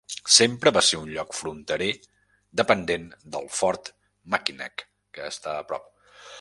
Sempre 0.35 0.71
va 0.77 0.81
ser 0.87 1.01
un 1.01 1.11
lloc 1.17 1.35
fronterer 1.39 1.89
dependent 2.61 3.07
del 3.37 3.47
Fort 3.59 3.95
Mackinac, 4.37 4.87
que 5.19 5.33
està 5.35 5.57
a 5.59 5.65
prop. 5.73 5.91